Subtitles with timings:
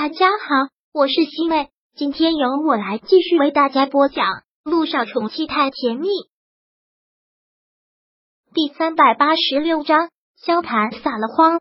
[0.00, 4.24] 大家好，我是西妹，今天由我来继续为大家播讲
[4.62, 6.06] 《路上宠妻太甜蜜》
[8.54, 10.08] 第三百八十六章。
[10.36, 11.60] 萧谈撒了谎，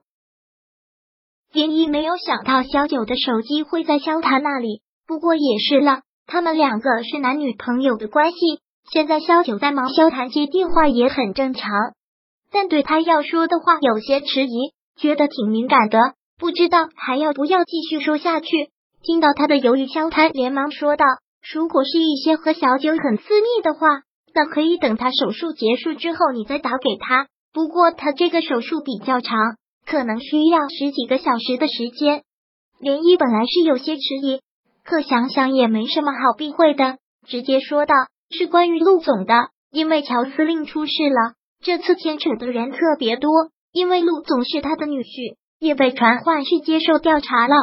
[1.51, 8.37] 连依没有想到萧九的手机会在萧谈那里，不过也是了，他们两个是男女朋友的关系。
[8.91, 11.71] 现在萧九在忙，萧谈接电话也很正常，
[12.51, 16.13] 但对他要说的话有些迟疑，觉得挺敏感的。
[16.39, 18.47] 不知道还要不要继续说下去？
[19.01, 21.05] 听到他的犹豫，萧谈连忙说道
[21.51, 24.03] ：“如果是一些和小九很私密的话，
[24.35, 27.27] 那可以等他手术结束之后你再打给他。
[27.51, 29.55] 不过他这个手术比较长，
[29.87, 32.21] 可能需要十几个小时的时间。”
[32.79, 34.41] 连依本来是有些迟疑，
[34.85, 36.97] 可想想也没什么好避讳的，
[37.27, 37.95] 直接说道
[38.29, 39.33] ：“是关于陆总的，
[39.71, 41.33] 因为乔司令出事了，
[41.63, 43.31] 这次牵扯的人特别多，
[43.71, 47.55] 因为陆总是他的女婿。”也被传唤去接受调查了，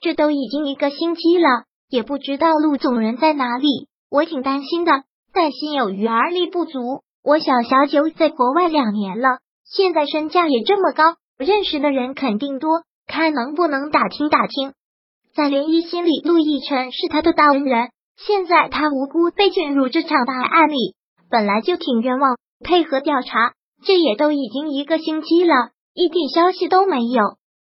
[0.00, 7.02] 这都已经一个星期了，也不知道陆总人在哪里，我挺担心的，但心有余而力不足。
[7.24, 11.02] 我小小九在国外两年了，现在身价也这么高，
[11.36, 14.74] 认识的人肯定多，看能不能打听打听。
[15.34, 20.94] 在涟漪心里，陆亦辰是他的大恩人，现在他无辜被卷入这场大案里，
[21.28, 25.70] 本来就挺冤枉，配合调查，这也都已经一个星期了。
[25.98, 27.22] 一点消息都没有，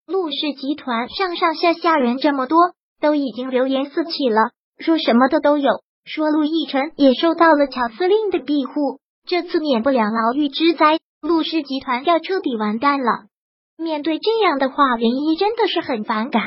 [0.06, 2.58] 陆氏集团上上下下人这么多，
[3.00, 5.70] 都已经流言四起了，说什么的都有，
[6.03, 13.30] 说陆亦辰也受到了乔司令的庇护，这次免不了牢狱之灾，陆氏集团要彻底完蛋了。
[13.78, 16.42] 面对这样的话，林一真的是很反感。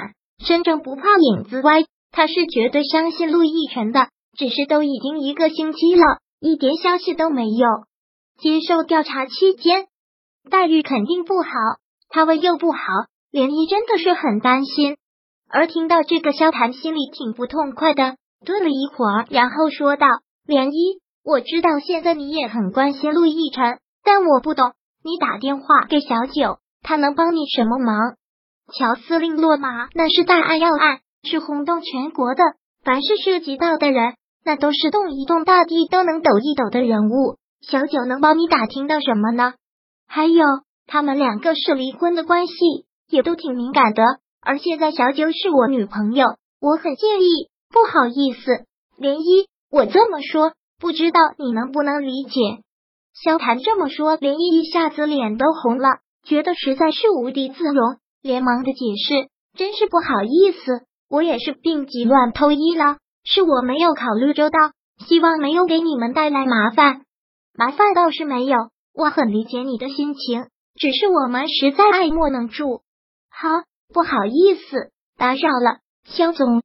[0.44, 7.66] 身正不怕影子歪，他是绝对相信陆亦辰的，只是都已经一个星期了，一点消息都没有。
[8.38, 9.86] 接受调查期间。
[10.62, 11.50] 待遇肯定不好，
[12.08, 12.78] 他位又不好，
[13.32, 14.96] 涟漪真的是很担心。
[15.50, 18.14] 而听到这个，萧谈心里挺不痛快的，
[18.46, 20.06] 顿了一会儿，然后说道
[20.46, 28.14] ：“涟漪，我知道现在你也很关心陆亦辰，但我不懂，你打电话给小九，他能帮你什么忙？
[28.72, 32.44] 乔司令落马，那是大案要案，是轰动全国的，
[32.84, 34.14] 凡是涉及到的人，
[34.44, 37.38] 那都是动一动大地都能抖一抖的人物。
[37.68, 39.54] 小九能帮你打听到什么呢？”
[40.14, 40.44] 还有，
[40.86, 42.52] 他们两个是离婚的关系，
[43.08, 44.02] 也都挺敏感的。
[44.42, 46.26] 而现在小九是我女朋友，
[46.60, 47.48] 我很介意。
[47.72, 48.66] 不好意思，
[48.98, 52.62] 连一，我这么说，不知道你能不能理解？
[53.14, 64.58] 萧谈这么说，涟漪一下子脸都红了，觉得实在是无地自容，连忙的解释：“真是不好意思，我也是病急乱投医了，是我没有考虑周到，
[65.06, 67.00] 希望没有给你们带来麻烦。
[67.56, 68.58] 麻烦倒是没有。”
[68.94, 72.82] 我很理解你的心情，只是我们实在爱莫能助。
[73.30, 73.48] 好，
[73.92, 76.62] 不好意思，打扰了，肖总。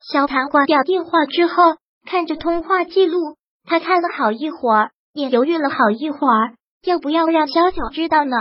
[0.00, 1.76] 肖谈挂掉电话之后，
[2.06, 6.54] 看着通话记录，他看了好一会儿，也犹豫了好一会儿，
[6.84, 8.36] 要不要让肖九知道呢？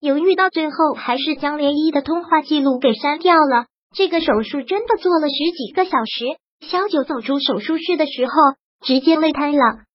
[0.00, 3.66] 犹豫到最后，还是将连一的通话记录给删掉了。
[3.94, 8.32] 这个手术真的做了十几个小时，肖九走出手术室的时候，
[8.84, 9.87] 直接累瘫了。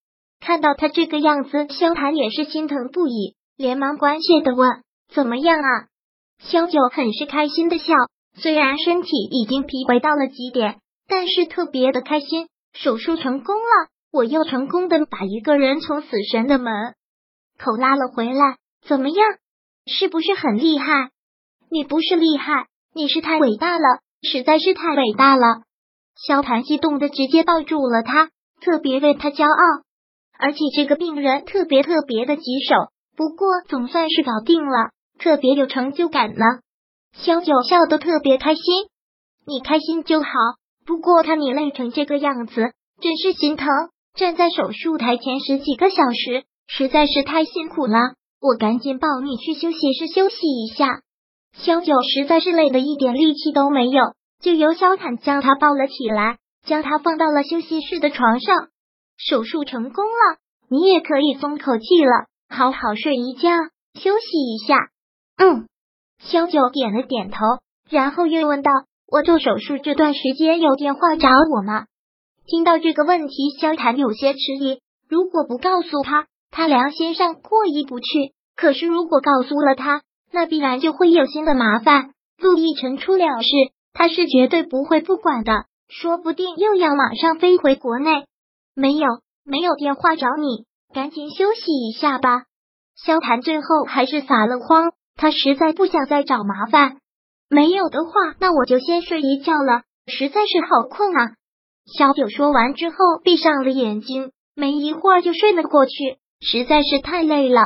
[0.43, 5.87] 看到他这个样子，萧谈也是心疼不已，连忙关切的问：“怎么样啊？”
[6.43, 7.93] 萧九很是开心的笑，
[8.35, 12.49] 虽然身体已经疲惫到了极点，但是特别的开心。
[12.73, 16.73] 手术成功了，我又成功的把一个人从死神的门
[17.57, 19.25] 口拉了回来，怎么样？
[19.85, 21.11] 是不是很厉害？
[21.71, 25.63] 你不是厉害，你是太伟大了，实在是太伟大了。
[26.17, 28.29] 萧谈激动的直接抱住了他，
[28.59, 29.83] 特别为他骄傲。
[30.43, 32.75] 而且这个病人特别特别的棘手，
[33.15, 36.43] 不过总算是搞定了，特别有成就感呢。
[37.13, 38.63] 肖九笑得特别开心，
[39.47, 40.27] 你开心就好。
[40.85, 43.69] 不过看你累成这个样子，真是心疼。
[44.15, 47.97] 站在手术台前十几个小时，实在是太辛苦了。
[48.41, 50.99] 我赶紧抱你去休息室休息一下。
[51.53, 54.01] 肖九实在是累得一点力气都没有，
[54.41, 56.35] 就由肖坦将他抱了起来，
[56.65, 58.67] 将他放到了休息室的床上。
[59.25, 60.37] 手术成功了，
[60.69, 63.49] 你也可以松口气了，好好睡一觉，
[63.93, 64.89] 休息一下。
[65.37, 65.67] 嗯，
[66.19, 67.37] 萧九点了点头，
[67.89, 68.71] 然后又问道
[69.07, 71.85] ：“我做手术这段时间有电话找我吗？”
[72.45, 74.81] 听到这个问题，萧谈有些迟疑。
[75.07, 82.11] 如果不告诉他，他良心上过意不去；可是如果告诉了他，那必然就会有新的麻烦。
[82.37, 83.49] 陆亦辰出了事，
[83.93, 88.25] 他是绝对不会不管的，说不定又要马上飞回国内。
[88.75, 89.07] 没有，
[89.43, 92.43] 没有电话找你，赶紧休息一下吧。
[92.95, 96.97] 萧谈最后还是撒了谎，他实在不想再找麻烦。
[97.49, 101.33] 没有的话，那我就先睡一觉了，实在是好困啊。
[101.97, 107.61] 小九说完之后，闭上了眼睛，没一会儿就睡了过去，实在是太累了。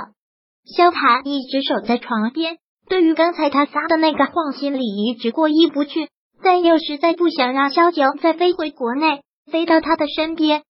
[0.76, 2.58] 萧谈一直守在床边，
[2.90, 6.10] 对于刚才他撒的那个谎，心里一直过意不去，
[6.44, 9.22] 但又实在不想让萧九再飞回国内，
[9.52, 10.64] 飞到他的身边，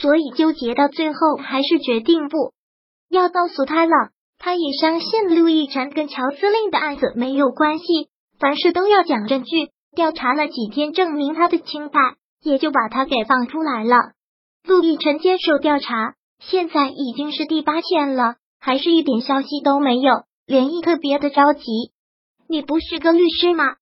[0.00, 2.52] 所以纠结到最后，还是决定不
[3.08, 3.92] 要告诉他了。
[4.38, 8.08] 他也相信陆亦辰跟乔司令的案子没有关系，
[8.38, 9.70] 凡事都要讲证据。
[9.94, 12.00] 调查了几天，证明他的清白。
[12.44, 13.94] 也就把他给放出来了。
[14.64, 20.24] 陆亦辰接受调查，现在已经是第八天了，还是一点消息都没有。
[20.44, 21.62] 连毅特别的着急。
[22.48, 23.76] 你不是个律师吗？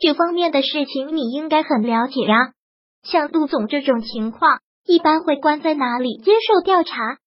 [0.00, 2.54] 这方面的事情你应该很了解呀。
[3.02, 7.18] 像陆总这种情况，一般会关在哪里接受调查？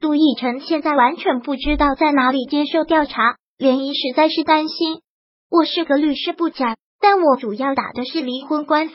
[0.00, 3.36] 杜奕辰现在完全不知道在哪里接受调查。
[3.56, 5.00] 连毅实在是担心。
[5.48, 8.94] 我是个律师不假，但我主要打的是离婚官司。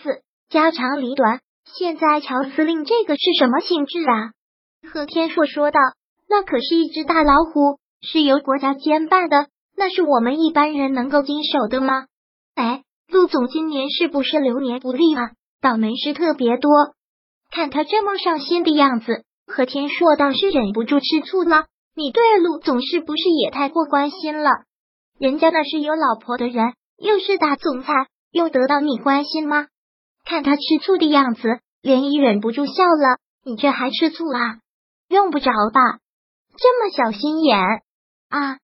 [0.50, 4.32] 家长里短，现在乔司令这个是什么性质啊？
[4.92, 5.80] 贺天硕说道
[6.28, 12.08] ：“那可是一只大老虎，是由国家监办的，那是我们一般人能够经手的吗？”
[12.54, 15.32] 哎，陆总今年是不是流年不利啊？
[15.62, 16.70] 倒霉事特别多。
[17.52, 21.66] 看他这么上心的样子，贺天硕倒是忍不住吃醋了。
[21.96, 24.50] 你对陆总是不是也太过关心了？
[25.20, 27.94] 人家那是有老婆的人，又是大总裁，
[28.32, 29.68] 用得到你关心吗？
[30.26, 31.42] 看他吃醋的样子，
[31.82, 33.18] 涟漪忍不住笑了。
[33.44, 34.60] 你这还吃醋啊？
[35.08, 36.00] 用不着吧？
[36.58, 37.58] 这么小心眼
[38.30, 38.60] 啊！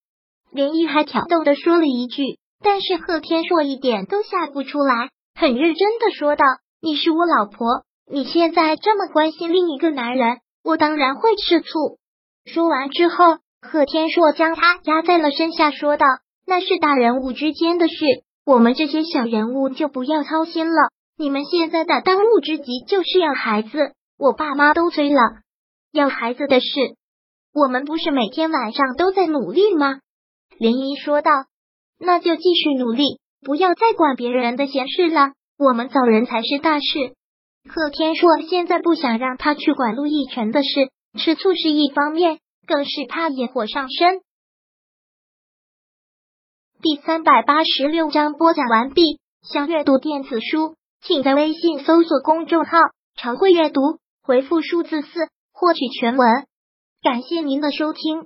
[0.54, 6.46] 涟漪还挑逗的说了一句，但是贺天硕一点都吓不出来，很认真的说道
[6.82, 11.98] ：“你是我老婆，你现在这么关心另一个男人，我当然会吃醋。”
[12.46, 16.06] 说完之后，贺天硕将他压在了身下，说道
[16.46, 17.96] ：“那是大人物之间的事，
[18.46, 25.22] 我们这些小人物就不要操心了。”你们现在的当务之急就是要孩子，我爸妈都催了。
[25.94, 26.68] 要孩子的事，
[27.54, 30.00] 我们不是每天晚上都在努力吗？
[30.58, 31.32] 林一说道。
[31.98, 35.32] 那就继续努力，不要再管别人的闲事了。
[35.58, 37.16] 我们走人才是大事。
[37.70, 44.22] 贺天硕现在不想让他去管陆亦辰的事，吃醋是一方面，更是怕引火上身。
[46.82, 49.20] 第三百八十六章播讲完毕。
[49.42, 50.76] 想阅读电子书。
[51.02, 52.80] 请在微信搜索公众号
[53.16, 55.08] “常会阅读”，回复数字四
[55.54, 56.28] 获取全文。
[57.04, 58.26] 感谢您的收听。